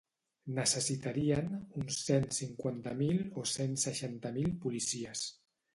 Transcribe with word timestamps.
Necessitarien 0.59 1.51
uns 1.81 1.99
cent 2.07 2.27
cinquanta 2.39 2.97
mil 3.05 3.23
o 3.43 3.47
cent 3.55 3.79
seixanta 3.87 4.37
mil 4.41 4.53
policies. 4.67 5.29